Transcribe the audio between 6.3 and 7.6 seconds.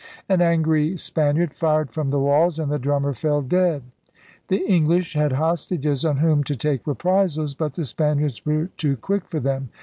to take reprisals.